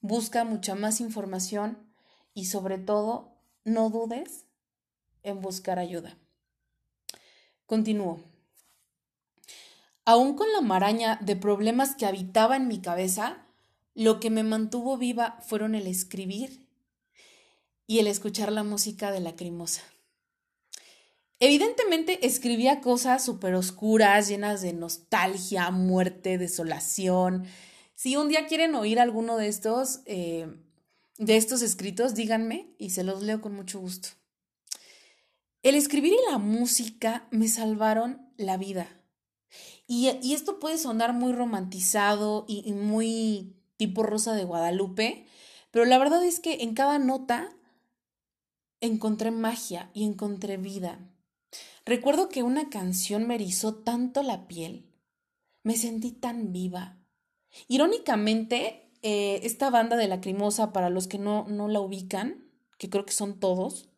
busca 0.00 0.42
mucha 0.42 0.74
más 0.74 1.00
información 1.00 1.94
y 2.34 2.46
sobre 2.46 2.78
todo, 2.78 3.36
no 3.64 3.88
dudes 3.90 4.46
en 5.22 5.40
buscar 5.40 5.78
ayuda. 5.78 6.16
Continúo. 7.66 8.20
Aún 10.04 10.34
con 10.34 10.50
la 10.52 10.60
maraña 10.60 11.18
de 11.22 11.36
problemas 11.36 11.94
que 11.94 12.06
habitaba 12.06 12.56
en 12.56 12.68
mi 12.68 12.80
cabeza, 12.80 13.46
lo 13.94 14.18
que 14.18 14.30
me 14.30 14.42
mantuvo 14.42 14.96
viva 14.96 15.38
fueron 15.46 15.74
el 15.74 15.86
escribir 15.86 16.66
y 17.86 17.98
el 17.98 18.06
escuchar 18.06 18.52
la 18.52 18.62
música 18.62 19.10
de 19.10 19.20
Lacrimosa. 19.20 19.82
Evidentemente 21.38 22.26
escribía 22.26 22.80
cosas 22.80 23.24
súper 23.24 23.54
oscuras, 23.54 24.28
llenas 24.28 24.60
de 24.60 24.74
nostalgia, 24.74 25.70
muerte, 25.70 26.38
desolación. 26.38 27.46
Si 27.94 28.16
un 28.16 28.28
día 28.28 28.46
quieren 28.46 28.74
oír 28.74 29.00
alguno 29.00 29.38
de 29.38 29.48
estos, 29.48 30.00
eh, 30.04 30.46
de 31.16 31.36
estos 31.36 31.62
escritos, 31.62 32.14
díganme 32.14 32.74
y 32.78 32.90
se 32.90 33.04
los 33.04 33.22
leo 33.22 33.40
con 33.40 33.54
mucho 33.54 33.80
gusto. 33.80 34.19
El 35.62 35.74
escribir 35.74 36.14
y 36.14 36.30
la 36.30 36.38
música 36.38 37.28
me 37.30 37.46
salvaron 37.46 38.32
la 38.38 38.56
vida. 38.56 38.88
Y, 39.86 40.06
esto 40.32 40.58
puede 40.58 40.78
sonar 40.78 41.12
muy 41.12 41.32
romantizado 41.32 42.46
y, 42.48 42.72
muy 42.72 43.56
tipo 43.76 44.02
Rosa 44.02 44.34
de 44.34 44.44
Guadalupe, 44.44 45.26
pero 45.70 45.84
la 45.84 45.98
verdad 45.98 46.24
es 46.24 46.40
que 46.40 46.62
en 46.62 46.74
cada 46.74 46.98
nota 46.98 47.50
encontré 48.80 49.32
magia 49.32 49.90
y 49.92 50.04
encontré 50.04 50.56
vida. 50.56 50.98
Recuerdo 51.84 52.28
que 52.28 52.42
una 52.42 52.70
canción 52.70 53.26
me 53.26 53.34
erizó 53.34 53.74
tanto 53.74 54.22
la 54.22 54.48
piel, 54.48 54.88
me 55.62 55.76
sentí 55.76 56.12
tan 56.12 56.52
viva. 56.52 56.96
Irónicamente, 57.68 58.92
eh, 59.02 59.40
esta 59.42 59.68
banda 59.68 59.96
de 59.96 60.08
Lacrimosa, 60.08 60.72
para 60.72 60.88
los 60.88 61.06
que 61.06 61.18
no, 61.18 61.46
no, 61.48 61.68
la 61.68 61.80
ubican, 61.80 62.48
que 62.78 62.88
creo 62.88 63.04
que 63.04 63.12
son 63.12 63.40
todos, 63.40 63.89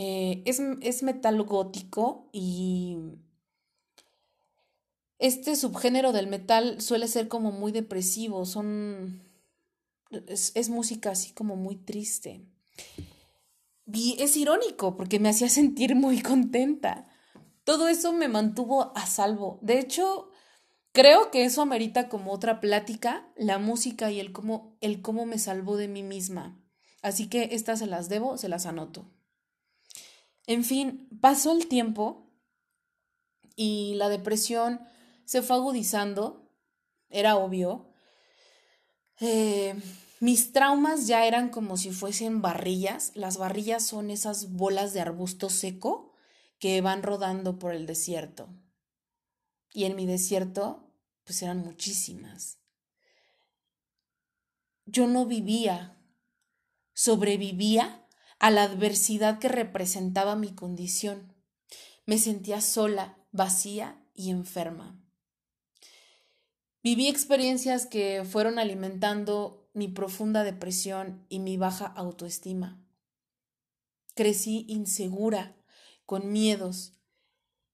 eh, 0.00 0.42
es, 0.46 0.60
es 0.80 1.02
metal 1.02 1.42
gótico 1.42 2.28
y 2.32 2.98
este 5.18 5.56
subgénero 5.56 6.12
del 6.12 6.28
metal 6.28 6.80
suele 6.80 7.08
ser 7.08 7.26
como 7.26 7.50
muy 7.50 7.72
depresivo, 7.72 8.46
son... 8.46 9.22
es, 10.28 10.68
música 10.68 11.10
así 11.10 11.32
como 11.32 11.56
muy 11.56 11.74
triste 11.74 12.46
es 14.18 14.36
irónico 14.36 14.96
porque 14.96 15.18
me 15.18 15.30
hacía 15.30 15.48
sentir 15.60 15.94
muy 15.94 16.20
contenta. 16.22 17.08
Todo 17.64 17.88
eso 17.88 18.12
me 18.12 18.28
mantuvo 18.28 18.92
a 18.96 19.06
salvo. 19.06 19.58
De 19.62 19.78
hecho, 19.78 20.30
creo 20.92 21.30
que 21.30 21.44
eso 21.44 21.60
amerita 21.60 22.08
como 22.08 22.32
otra 22.32 22.60
plática, 22.60 23.28
la 23.36 23.58
música 23.58 24.10
y 24.10 24.20
el 24.20 24.32
cómo, 24.32 24.76
el 24.80 25.02
cómo 25.02 25.26
me 25.26 25.38
salvó 25.38 25.76
de 25.76 25.88
mí 25.88 26.02
misma. 26.02 26.56
Así 27.02 27.28
que 27.28 27.48
estas 27.52 27.80
se 27.80 27.86
las 27.86 28.08
debo, 28.08 28.38
se 28.38 28.48
las 28.48 28.64
anoto. 28.64 29.10
En 30.48 30.64
fin, 30.64 31.06
pasó 31.20 31.52
el 31.52 31.68
tiempo 31.68 32.32
y 33.54 33.92
la 33.96 34.08
depresión 34.08 34.80
se 35.26 35.42
fue 35.42 35.56
agudizando, 35.56 36.50
era 37.10 37.36
obvio. 37.36 37.92
Eh, 39.20 39.78
mis 40.20 40.52
traumas 40.52 41.06
ya 41.06 41.26
eran 41.26 41.50
como 41.50 41.76
si 41.76 41.90
fuesen 41.90 42.40
barrillas. 42.40 43.12
Las 43.14 43.36
barrillas 43.36 43.84
son 43.84 44.10
esas 44.10 44.52
bolas 44.52 44.94
de 44.94 45.02
arbusto 45.02 45.50
seco 45.50 46.14
que 46.58 46.80
van 46.80 47.02
rodando 47.02 47.58
por 47.58 47.74
el 47.74 47.84
desierto. 47.84 48.48
Y 49.70 49.84
en 49.84 49.96
mi 49.96 50.06
desierto, 50.06 50.90
pues 51.24 51.42
eran 51.42 51.58
muchísimas. 51.58 52.58
Yo 54.86 55.06
no 55.06 55.26
vivía, 55.26 56.00
sobrevivía 56.94 58.07
a 58.38 58.50
la 58.50 58.62
adversidad 58.62 59.38
que 59.38 59.48
representaba 59.48 60.36
mi 60.36 60.54
condición. 60.54 61.34
Me 62.06 62.18
sentía 62.18 62.60
sola, 62.60 63.18
vacía 63.32 64.02
y 64.14 64.30
enferma. 64.30 65.00
Viví 66.82 67.08
experiencias 67.08 67.86
que 67.86 68.24
fueron 68.24 68.58
alimentando 68.58 69.68
mi 69.74 69.88
profunda 69.88 70.44
depresión 70.44 71.26
y 71.28 71.40
mi 71.40 71.56
baja 71.56 71.86
autoestima. 71.86 72.84
Crecí 74.14 74.64
insegura, 74.68 75.56
con 76.06 76.32
miedos 76.32 76.94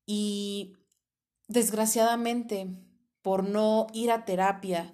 y 0.07 0.75
desgraciadamente 1.47 2.69
por 3.23 3.49
no 3.49 3.87
ir 3.93 4.11
a 4.11 4.25
terapia, 4.25 4.94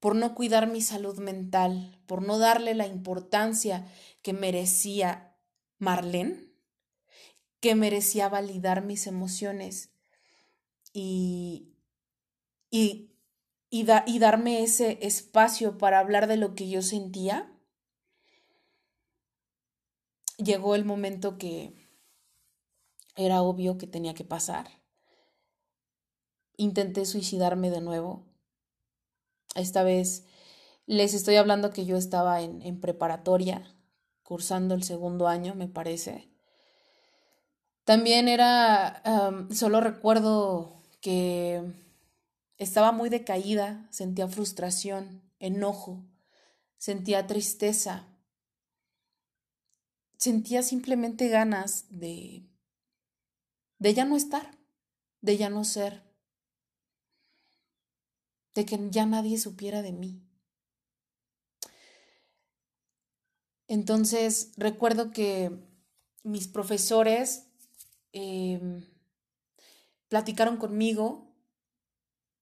por 0.00 0.14
no 0.14 0.34
cuidar 0.34 0.66
mi 0.66 0.80
salud 0.80 1.18
mental, 1.18 1.98
por 2.06 2.22
no 2.22 2.38
darle 2.38 2.74
la 2.74 2.86
importancia 2.86 3.86
que 4.22 4.32
merecía 4.32 5.36
Marlene, 5.78 6.46
que 7.60 7.74
merecía 7.74 8.28
validar 8.28 8.84
mis 8.84 9.06
emociones 9.06 9.90
y, 10.92 11.74
y, 12.70 13.10
y 13.70 14.18
darme 14.18 14.62
ese 14.62 14.98
espacio 15.02 15.78
para 15.78 15.98
hablar 15.98 16.26
de 16.26 16.36
lo 16.36 16.54
que 16.54 16.68
yo 16.68 16.82
sentía, 16.82 17.52
llegó 20.38 20.74
el 20.74 20.84
momento 20.84 21.38
que 21.38 21.74
era 23.16 23.42
obvio 23.42 23.78
que 23.78 23.86
tenía 23.86 24.14
que 24.14 24.24
pasar. 24.24 24.68
Intenté 26.56 27.04
suicidarme 27.04 27.70
de 27.70 27.80
nuevo. 27.80 28.26
Esta 29.56 29.82
vez 29.82 30.24
les 30.86 31.14
estoy 31.14 31.36
hablando 31.36 31.72
que 31.72 31.84
yo 31.84 31.96
estaba 31.96 32.42
en, 32.42 32.80
preparatoria, 32.80 33.74
cursando 34.22 34.74
el 34.74 34.82
segundo 34.82 35.26
año, 35.28 35.54
me 35.54 35.68
parece. 35.68 36.30
También 37.84 38.28
era, 38.28 39.02
solo 39.50 39.80
recuerdo 39.80 40.82
que 41.00 41.62
estaba 42.58 42.92
muy 42.92 43.08
decaída, 43.08 43.88
sentía 43.90 44.28
frustración, 44.28 45.22
enojo, 45.38 46.04
sentía 46.78 47.26
tristeza, 47.26 48.06
sentía 50.16 50.62
simplemente 50.62 51.28
ganas 51.28 51.86
de, 51.90 52.48
de 53.78 53.94
ya 53.94 54.04
no 54.04 54.16
estar, 54.16 54.58
de 55.20 55.36
ya 55.36 55.50
no 55.50 55.64
ser, 55.64 56.05
de 58.56 58.64
que 58.64 58.78
ya 58.90 59.04
nadie 59.04 59.38
supiera 59.38 59.82
de 59.82 59.92
mí. 59.92 60.22
Entonces 63.68 64.52
recuerdo 64.56 65.10
que 65.10 65.52
mis 66.22 66.48
profesores 66.48 67.48
em, 68.12 68.82
platicaron 70.08 70.56
conmigo, 70.56 71.34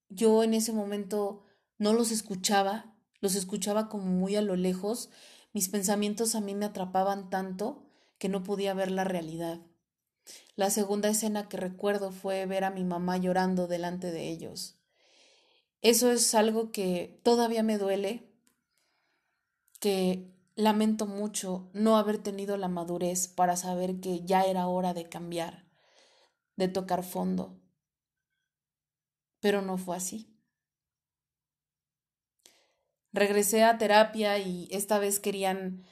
yo 0.08 0.44
en 0.44 0.54
ese 0.54 0.72
momento 0.72 1.42
no 1.78 1.92
los 1.92 2.12
escuchaba, 2.12 2.94
los 3.20 3.34
escuchaba 3.34 3.88
como 3.88 4.04
muy 4.04 4.36
a 4.36 4.42
lo 4.42 4.54
lejos, 4.54 5.10
mis 5.52 5.68
pensamientos 5.68 6.36
a 6.36 6.40
mí 6.40 6.54
me 6.54 6.66
atrapaban 6.66 7.28
tanto 7.28 7.86
que 8.18 8.28
no 8.28 8.44
podía 8.44 8.72
ver 8.72 8.92
la 8.92 9.02
realidad. 9.02 9.60
La 10.54 10.70
segunda 10.70 11.08
escena 11.08 11.48
que 11.48 11.56
recuerdo 11.56 12.12
fue 12.12 12.46
ver 12.46 12.62
a 12.62 12.70
mi 12.70 12.84
mamá 12.84 13.16
llorando 13.16 13.66
delante 13.66 14.12
de 14.12 14.28
ellos. 14.28 14.78
Eso 15.84 16.10
es 16.10 16.34
algo 16.34 16.72
que 16.72 17.20
todavía 17.24 17.62
me 17.62 17.76
duele, 17.76 18.26
que 19.80 20.32
lamento 20.56 21.04
mucho 21.04 21.68
no 21.74 21.98
haber 21.98 22.16
tenido 22.16 22.56
la 22.56 22.68
madurez 22.68 23.28
para 23.28 23.54
saber 23.58 24.00
que 24.00 24.24
ya 24.24 24.44
era 24.44 24.66
hora 24.66 24.94
de 24.94 25.10
cambiar, 25.10 25.66
de 26.56 26.68
tocar 26.68 27.04
fondo. 27.04 27.60
Pero 29.40 29.60
no 29.60 29.76
fue 29.76 29.98
así. 29.98 30.34
Regresé 33.12 33.62
a 33.62 33.76
terapia 33.76 34.38
y 34.38 34.68
esta 34.70 34.98
vez 34.98 35.20
querían 35.20 35.84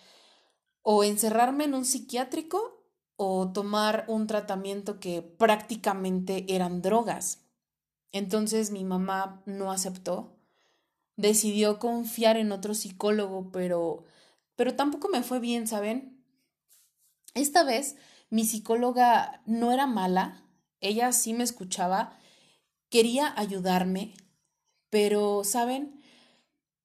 o 0.80 1.04
encerrarme 1.04 1.64
en 1.64 1.75
un 1.75 1.84
psiquiátrico 1.84 2.82
o 3.16 3.52
tomar 3.52 4.06
un 4.08 4.26
tratamiento 4.26 5.00
que 5.00 5.20
prácticamente 5.20 6.46
eran 6.49 6.80
drogas. 6.80 7.41
Entonces 8.12 8.71
mi 8.71 8.85
mamá 8.85 9.42
no 9.47 9.73
aceptó. 9.73 10.38
Decidió 11.16 11.78
confiar 11.78 12.37
en 12.37 12.52
otro 12.52 12.75
psicólogo, 12.75 13.50
pero 13.52 14.04
pero 14.57 14.76
tampoco 14.76 15.09
me 15.09 15.23
fue 15.23 15.40
bien, 15.40 15.66
¿saben? 15.66 16.25
Esta 17.35 17.64
vez 17.64 17.97
mi 18.30 18.45
psicóloga 18.45 19.43
no 19.47 19.73
era 19.73 19.86
mala, 19.86 20.47
ella 20.80 21.13
sí 21.13 21.32
me 21.32 21.45
escuchaba, 21.45 22.19
quería 22.91 23.32
ayudarme, 23.36 24.15
pero, 24.91 25.43
¿saben? 25.45 26.02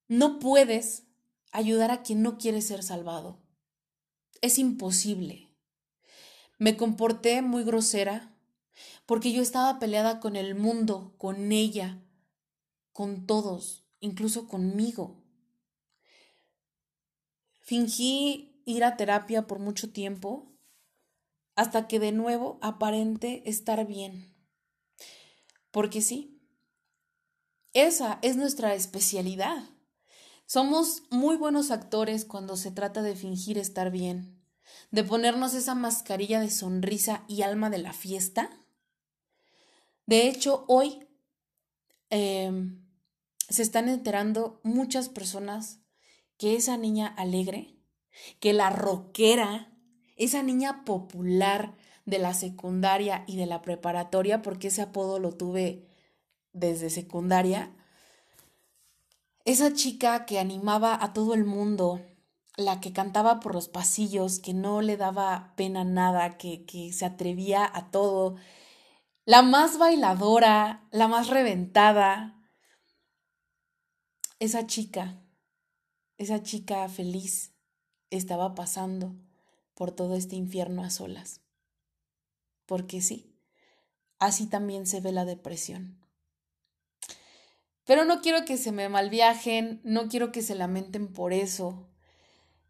No 0.08 0.40
puedes 0.40 1.04
ayudar 1.52 1.92
a 1.92 2.04
quien 2.04 2.22
no 2.24 2.38
quiere 2.38 2.62
ser 2.62 2.84
salvado. 2.84 3.40
Es 4.42 4.58
imposible. 4.58 5.50
Me 6.58 6.78
comporté 6.78 7.42
muy 7.42 7.64
grosera, 7.64 8.37
porque 9.08 9.32
yo 9.32 9.42
estaba 9.42 9.80
peleada 9.80 10.20
con 10.20 10.36
el 10.36 10.54
mundo, 10.54 11.16
con 11.18 11.54
ella, 11.54 12.04
con 12.92 13.26
todos, 13.26 13.86
incluso 14.02 14.50
conmigo. 14.50 15.24
Fingí 17.62 18.62
ir 18.66 18.84
a 18.84 18.98
terapia 18.98 19.48
por 19.48 19.60
mucho 19.60 19.92
tiempo 19.92 20.52
hasta 21.56 21.88
que 21.88 22.00
de 22.00 22.12
nuevo 22.12 22.60
aparente 22.62 23.50
estar 23.50 23.88
bien. 23.88 24.36
Porque 25.72 26.02
sí, 26.02 26.42
esa 27.72 28.20
es 28.22 28.36
nuestra 28.36 28.76
especialidad. 28.76 29.70
Somos 30.46 31.04
muy 31.12 31.38
buenos 31.38 31.72
actores 31.72 32.26
cuando 32.26 32.58
se 32.58 32.72
trata 32.72 33.02
de 33.02 33.16
fingir 33.16 33.58
estar 33.58 33.90
bien, 33.90 34.44
de 34.92 35.06
ponernos 35.06 35.54
esa 35.54 35.76
mascarilla 35.76 36.42
de 36.42 36.50
sonrisa 36.50 37.24
y 37.30 37.44
alma 37.44 37.70
de 37.70 37.78
la 37.78 37.94
fiesta 37.94 38.67
de 40.08 40.28
hecho, 40.28 40.66
hoy 40.68 41.08
em, 42.10 42.84
se 43.50 43.62
están 43.62 43.90
enterando 43.90 44.60
muchas 44.64 45.10
personas 45.10 45.82
que 46.38 46.56
esa 46.56 46.78
niña 46.78 47.08
alegre, 47.08 47.76
que 48.40 48.54
la 48.54 48.70
rockera, 48.70 49.72
esa 50.16 50.44
niña 50.44 50.86
popular 50.86 51.76
de 52.06 52.20
la 52.20 52.34
secundaria 52.34 53.26
y 53.28 53.36
de 53.36 53.46
la 53.46 53.62
preparatoria, 53.62 54.42
porque 54.42 54.70
ese 54.70 54.82
apodo 54.82 55.20
lo 55.20 55.34
tuve 55.34 55.86
desde 56.54 56.90
secundaria, 56.90 57.76
esa 59.44 59.74
chica 59.74 60.26
que 60.26 60.40
animaba 60.40 60.98
a 61.02 61.14
todo 61.14 61.34
el 61.34 61.44
mundo, 61.44 62.02
la 62.56 62.80
que 62.80 62.94
cantaba 62.94 63.40
por 63.40 63.54
los 63.54 63.68
pasillos, 63.68 64.40
que 64.40 64.54
no 64.54 64.82
le 64.82 64.98
daba 64.98 65.54
pena 65.56 65.84
nada, 65.84 66.38
que, 66.38 66.66
que 66.66 66.92
se 66.92 67.06
atrevía 67.06 67.70
a 67.72 67.92
todo, 67.92 68.36
la 69.28 69.42
más 69.42 69.78
bailadora, 69.78 70.88
la 70.90 71.10
más 71.10 71.28
reventada. 71.28 72.50
Esa 74.40 74.66
chica, 74.68 75.22
esa 76.18 76.44
chica 76.44 76.88
feliz 76.88 77.54
estaba 78.10 78.56
pasando 78.56 79.18
por 79.74 79.92
todo 79.92 80.16
este 80.16 80.38
infierno 80.38 80.82
a 80.82 80.90
solas. 80.90 81.42
Porque 82.66 83.02
sí, 83.02 83.38
así 84.18 84.48
también 84.48 84.88
se 84.88 85.02
ve 85.02 85.12
la 85.12 85.26
depresión. 85.26 86.00
Pero 87.84 88.06
no 88.06 88.22
quiero 88.22 88.46
que 88.46 88.56
se 88.56 88.72
me 88.72 88.88
malviajen, 88.88 89.82
no 89.84 90.08
quiero 90.08 90.32
que 90.32 90.42
se 90.42 90.56
lamenten 90.56 91.12
por 91.12 91.34
eso. 91.34 91.90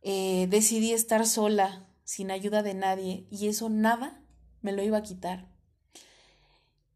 Eh, 0.02 0.48
decidí 0.50 0.92
estar 0.92 1.28
sola, 1.28 1.88
sin 2.04 2.32
ayuda 2.32 2.64
de 2.64 2.74
nadie, 2.74 3.28
y 3.30 3.48
eso 3.48 3.70
nada 3.70 4.24
me 4.62 4.72
lo 4.72 4.82
iba 4.82 4.98
a 4.98 5.04
quitar 5.04 5.56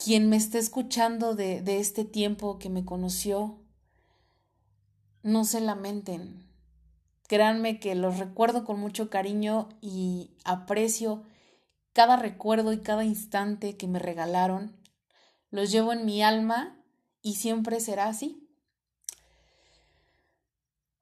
quien 0.04 0.30
me 0.30 0.38
esté 0.38 0.58
escuchando 0.58 1.36
de, 1.36 1.62
de 1.62 1.80
este 1.80 2.06
tiempo 2.06 2.58
que 2.58 2.70
me 2.70 2.84
conoció, 2.86 3.60
no 5.22 5.46
se 5.46 5.62
lamenten. 5.62 6.50
Créanme 7.28 7.80
que 7.80 7.94
los 7.94 8.18
recuerdo 8.18 8.66
con 8.66 8.80
mucho 8.80 9.10
cariño 9.10 9.70
y 9.80 10.32
aprecio 10.44 11.24
cada 11.94 12.16
recuerdo 12.16 12.74
y 12.74 12.80
cada 12.80 13.04
instante 13.04 13.78
que 13.78 13.88
me 13.88 14.00
regalaron. 14.00 14.76
Los 15.52 15.72
llevo 15.72 15.94
en 15.94 16.06
mi 16.06 16.24
alma 16.24 16.84
y 17.22 17.36
siempre 17.36 17.80
será 17.80 18.08
así. 18.08 18.50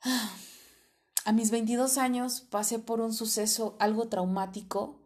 A 1.26 1.32
mis 1.32 1.52
22 1.52 1.98
años 1.98 2.42
pasé 2.42 2.80
por 2.80 3.02
un 3.02 3.14
suceso 3.14 3.76
algo 3.80 4.08
traumático 4.08 4.99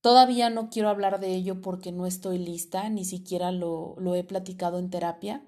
Todavía 0.00 0.48
no 0.50 0.70
quiero 0.70 0.88
hablar 0.88 1.20
de 1.20 1.34
ello 1.34 1.60
porque 1.60 1.92
no 1.92 2.06
estoy 2.06 2.38
lista, 2.38 2.88
ni 2.88 3.04
siquiera 3.04 3.50
lo, 3.50 3.96
lo 3.98 4.14
he 4.14 4.24
platicado 4.24 4.78
en 4.78 4.90
terapia, 4.90 5.44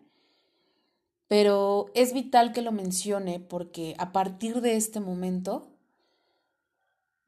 pero 1.29 1.87
es 1.95 2.13
vital 2.13 2.53
que 2.53 2.63
lo 2.63 2.73
mencione 2.73 3.39
porque 3.39 3.95
a 3.99 4.11
partir 4.11 4.61
de 4.61 4.77
este 4.77 4.99
momento 4.99 5.71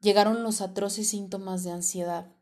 llegaron 0.01 0.43
los 0.43 0.59
atroces 0.59 1.07
síntomas 1.07 1.63
de 1.63 1.71
ansiedad 1.71 2.35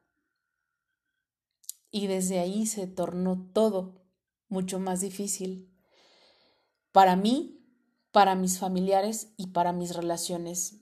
y 1.92 2.08
desde 2.08 2.40
ahí 2.40 2.66
se 2.66 2.88
tornó 2.88 3.50
todo 3.54 4.02
mucho 4.48 4.80
más 4.80 5.02
difícil 5.02 5.70
para 6.92 7.16
mí, 7.16 7.64
para 8.12 8.36
mis 8.36 8.60
familiares 8.60 9.34
y 9.38 9.48
para 9.48 9.72
mis 9.72 9.96
relaciones. 9.96 10.82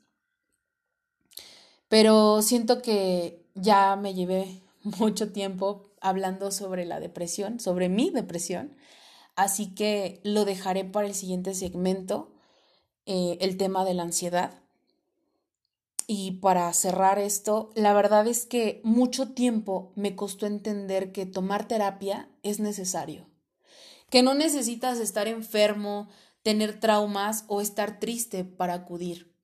Pero 1.87 2.41
siento 2.41 2.81
que 2.81 3.38
ya 3.61 3.95
me 3.95 4.13
llevé 4.13 4.61
mucho 4.83 5.31
tiempo 5.31 5.91
hablando 6.01 6.51
sobre 6.51 6.85
la 6.85 6.99
depresión, 6.99 7.59
sobre 7.59 7.89
mi 7.89 8.09
depresión, 8.09 8.75
así 9.35 9.73
que 9.73 10.21
lo 10.23 10.45
dejaré 10.45 10.85
para 10.85 11.07
el 11.07 11.15
siguiente 11.15 11.53
segmento, 11.53 12.33
eh, 13.05 13.37
el 13.41 13.57
tema 13.57 13.85
de 13.85 13.93
la 13.93 14.03
ansiedad. 14.03 14.61
Y 16.07 16.39
para 16.39 16.73
cerrar 16.73 17.19
esto, 17.19 17.69
la 17.75 17.93
verdad 17.93 18.27
es 18.27 18.45
que 18.45 18.81
mucho 18.83 19.33
tiempo 19.33 19.93
me 19.95 20.15
costó 20.15 20.47
entender 20.47 21.11
que 21.11 21.27
tomar 21.27 21.67
terapia 21.67 22.29
es 22.41 22.59
necesario, 22.59 23.29
que 24.09 24.23
no 24.23 24.33
necesitas 24.33 24.97
estar 24.99 25.27
enfermo, 25.27 26.09
tener 26.41 26.79
traumas 26.79 27.45
o 27.47 27.61
estar 27.61 27.99
triste 27.99 28.43
para 28.43 28.73
acudir. 28.73 29.38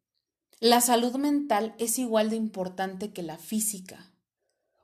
La 0.62 0.80
salud 0.80 1.18
mental 1.18 1.76
es 1.80 2.00
igual 2.00 2.30
de 2.30 2.38
importante 2.38 3.12
que 3.12 3.24
la 3.24 3.38
física. 3.38 4.14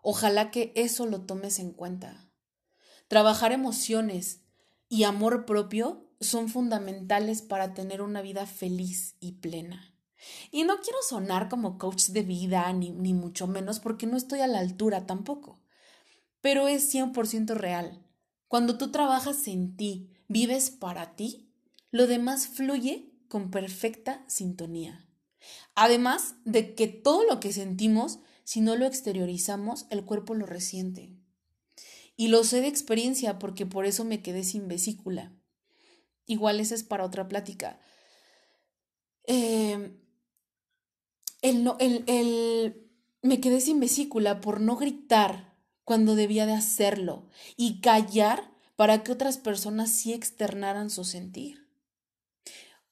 Ojalá 0.01 0.51
que 0.51 0.73
eso 0.75 1.05
lo 1.05 1.21
tomes 1.21 1.59
en 1.59 1.71
cuenta. 1.71 2.29
Trabajar 3.07 3.53
emociones 3.53 4.41
y 4.89 5.03
amor 5.03 5.45
propio 5.45 6.09
son 6.19 6.49
fundamentales 6.49 7.41
para 7.41 7.73
tener 7.73 8.01
una 8.01 8.21
vida 8.21 8.45
feliz 8.45 9.15
y 9.21 9.33
plena. 9.33 9.95
Y 10.51 10.63
no 10.63 10.81
quiero 10.81 10.99
sonar 11.07 11.47
como 11.47 11.77
coach 11.77 12.07
de 12.07 12.23
vida, 12.23 12.71
ni, 12.73 12.91
ni 12.91 13.13
mucho 13.13 13.47
menos, 13.47 13.79
porque 13.79 14.05
no 14.05 14.17
estoy 14.17 14.41
a 14.41 14.47
la 14.47 14.59
altura 14.59 15.05
tampoco. 15.05 15.61
Pero 16.41 16.67
es 16.67 16.93
100% 16.93 17.55
real. 17.55 18.05
Cuando 18.49 18.77
tú 18.77 18.91
trabajas 18.91 19.47
en 19.47 19.77
ti, 19.77 20.11
vives 20.27 20.69
para 20.69 21.15
ti, 21.15 21.49
lo 21.91 22.07
demás 22.07 22.47
fluye 22.47 23.13
con 23.29 23.51
perfecta 23.51 24.25
sintonía. 24.27 25.07
Además 25.75 26.35
de 26.45 26.75
que 26.75 26.87
todo 26.87 27.23
lo 27.23 27.39
que 27.39 27.53
sentimos, 27.53 28.19
si 28.43 28.61
no 28.61 28.75
lo 28.75 28.85
exteriorizamos, 28.85 29.87
el 29.89 30.03
cuerpo 30.03 30.33
lo 30.33 30.45
resiente. 30.45 31.15
Y 32.15 32.27
lo 32.27 32.43
sé 32.43 32.61
de 32.61 32.67
experiencia 32.67 33.39
porque 33.39 33.65
por 33.65 33.85
eso 33.85 34.03
me 34.03 34.21
quedé 34.21 34.43
sin 34.43 34.67
vesícula. 34.67 35.33
Igual 36.25 36.59
esa 36.59 36.75
es 36.75 36.83
para 36.83 37.05
otra 37.05 37.27
plática. 37.27 37.79
Eh, 39.25 39.97
el, 41.41 41.63
no, 41.63 41.77
el, 41.79 42.03
el, 42.07 42.91
me 43.21 43.39
quedé 43.39 43.61
sin 43.61 43.79
vesícula 43.79 44.41
por 44.41 44.61
no 44.61 44.75
gritar 44.75 45.57
cuando 45.83 46.15
debía 46.15 46.45
de 46.45 46.53
hacerlo 46.53 47.27
y 47.57 47.81
callar 47.81 48.51
para 48.75 49.03
que 49.03 49.11
otras 49.11 49.37
personas 49.37 49.91
sí 49.91 50.13
externaran 50.13 50.89
su 50.89 51.03
sentir. 51.03 51.67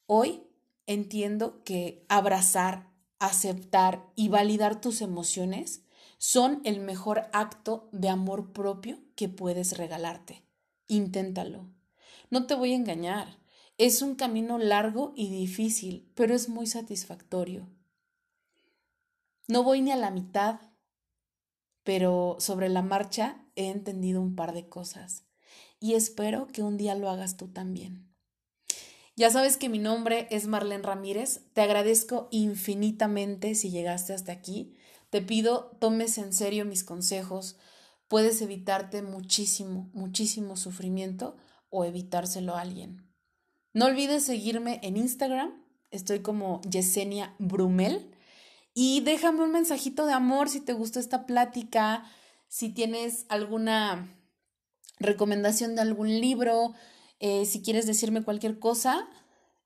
Hoy 0.05 0.43
entiendo 0.89 1.63
que 1.63 2.03
abrazar, 2.09 2.89
aceptar 3.19 4.11
y 4.15 4.29
validar 4.29 4.81
tus 4.81 5.01
emociones 5.01 5.83
son 6.17 6.61
el 6.63 6.79
mejor 6.79 7.29
acto 7.31 7.89
de 7.91 8.09
amor 8.09 8.53
propio 8.53 8.97
que 9.15 9.29
puedes 9.29 9.77
regalarte. 9.77 10.43
Inténtalo. 10.87 11.69
No 12.31 12.47
te 12.47 12.55
voy 12.55 12.73
a 12.73 12.75
engañar. 12.75 13.37
Es 13.77 14.01
un 14.01 14.15
camino 14.15 14.57
largo 14.57 15.13
y 15.15 15.29
difícil, 15.29 16.11
pero 16.15 16.33
es 16.33 16.49
muy 16.49 16.65
satisfactorio. 16.65 17.69
No 19.47 19.63
voy 19.63 19.81
ni 19.81 19.91
a 19.91 19.95
la 19.95 20.09
mitad, 20.09 20.59
pero 21.83 22.37
sobre 22.39 22.67
la 22.67 22.81
marcha 22.81 23.45
he 23.55 23.69
entendido 23.69 24.21
un 24.21 24.35
par 24.35 24.53
de 24.53 24.67
cosas 24.67 25.23
y 25.79 25.93
espero 25.93 26.47
que 26.47 26.63
un 26.63 26.77
día 26.77 26.95
lo 26.95 27.11
hagas 27.11 27.37
tú 27.37 27.47
también. 27.47 28.08
Ya 29.19 29.29
sabes 29.29 29.57
que 29.57 29.67
mi 29.67 29.79
nombre 29.79 30.29
es 30.31 30.47
Marlene 30.47 30.81
Ramírez. 30.81 31.41
Te 31.51 31.59
agradezco 31.59 32.29
infinitamente 32.31 33.53
si 33.53 33.69
llegaste 33.69 34.13
hasta 34.13 34.31
aquí. 34.31 34.77
Te 35.09 35.21
pido 35.21 35.75
tomes 35.81 36.17
en 36.17 36.31
serio 36.31 36.63
mis 36.63 36.85
consejos. 36.85 37.57
Puedes 38.07 38.41
evitarte 38.41 39.01
muchísimo, 39.01 39.89
muchísimo 39.91 40.55
sufrimiento 40.55 41.35
o 41.69 41.83
evitárselo 41.83 42.55
a 42.55 42.61
alguien. 42.61 43.11
No 43.73 43.87
olvides 43.87 44.23
seguirme 44.23 44.79
en 44.83 44.95
Instagram. 44.95 45.51
Estoy 45.91 46.21
como 46.21 46.61
Yesenia 46.61 47.35
Brumel. 47.39 48.15
Y 48.73 49.01
déjame 49.01 49.43
un 49.43 49.51
mensajito 49.51 50.05
de 50.05 50.13
amor 50.13 50.47
si 50.47 50.61
te 50.61 50.71
gustó 50.71 51.01
esta 51.01 51.25
plática, 51.25 52.09
si 52.47 52.69
tienes 52.69 53.25
alguna 53.27 54.15
recomendación 54.97 55.75
de 55.75 55.81
algún 55.81 56.07
libro, 56.21 56.73
eh, 57.19 57.45
si 57.45 57.61
quieres 57.61 57.85
decirme 57.85 58.23
cualquier 58.23 58.59
cosa, 58.59 59.07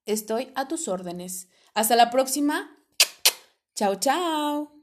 estoy 0.06 0.52
a 0.56 0.68
tus 0.68 0.88
órdenes. 0.88 1.50
Hasta 1.74 1.96
la 1.96 2.10
próxima. 2.10 2.78
Chao, 3.76 3.96
chao. 3.96 4.83